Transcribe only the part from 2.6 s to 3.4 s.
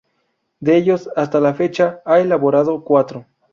cuatro.